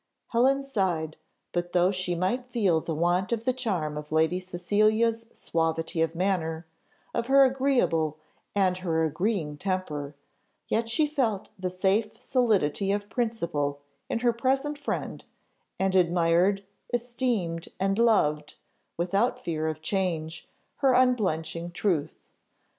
Helen 0.29 0.63
sighed, 0.63 1.15
but 1.51 1.73
though 1.73 1.91
she 1.91 2.15
might 2.15 2.49
feel 2.49 2.81
the 2.81 2.95
want 2.95 3.31
of 3.31 3.45
the 3.45 3.53
charm 3.53 3.99
of 3.99 4.11
Lady 4.11 4.39
Cecilia's 4.39 5.27
suavity 5.31 6.01
of 6.01 6.15
manner, 6.15 6.65
of 7.13 7.27
her 7.27 7.45
agreeable, 7.45 8.17
and 8.55 8.79
her 8.79 9.05
agreeing 9.05 9.57
temper, 9.57 10.15
yet 10.67 10.89
she 10.89 11.05
felt 11.05 11.51
the 11.59 11.69
safe 11.69 12.19
solidity 12.19 12.91
of 12.91 13.11
principle 13.11 13.79
in 14.09 14.17
her 14.21 14.33
present 14.33 14.79
friend, 14.79 15.25
and 15.77 15.95
admired, 15.95 16.65
esteemed, 16.91 17.67
and 17.79 17.99
loved, 17.99 18.55
without 18.97 19.37
fear 19.37 19.67
of 19.67 19.83
change, 19.83 20.49
her 20.77 20.93
unblenching 20.93 21.69
truth. 21.69 22.31